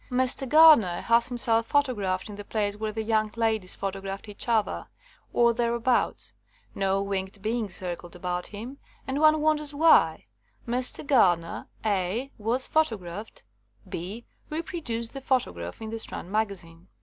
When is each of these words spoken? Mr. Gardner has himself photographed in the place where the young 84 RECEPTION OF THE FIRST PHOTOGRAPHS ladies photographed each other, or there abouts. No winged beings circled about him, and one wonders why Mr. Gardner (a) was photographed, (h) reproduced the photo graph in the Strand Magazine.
Mr. 0.09 0.49
Gardner 0.49 1.01
has 1.01 1.27
himself 1.27 1.67
photographed 1.67 2.27
in 2.27 2.33
the 2.33 2.43
place 2.43 2.75
where 2.75 2.91
the 2.91 3.03
young 3.03 3.27
84 3.27 3.27
RECEPTION 3.27 3.47
OF 3.47 3.61
THE 3.61 3.67
FIRST 3.67 3.79
PHOTOGRAPHS 3.79 3.97
ladies 4.01 4.23
photographed 4.25 4.29
each 4.29 4.49
other, 4.49 4.87
or 5.31 5.53
there 5.53 5.75
abouts. 5.75 6.33
No 6.73 7.03
winged 7.03 7.39
beings 7.43 7.75
circled 7.75 8.15
about 8.15 8.47
him, 8.47 8.79
and 9.07 9.19
one 9.19 9.41
wonders 9.41 9.75
why 9.75 10.25
Mr. 10.67 11.05
Gardner 11.05 11.67
(a) 11.85 12.31
was 12.39 12.65
photographed, 12.65 13.43
(h) 13.93 14.25
reproduced 14.49 15.13
the 15.13 15.21
photo 15.21 15.53
graph 15.53 15.79
in 15.83 15.91
the 15.91 15.99
Strand 15.99 16.31
Magazine. 16.31 16.87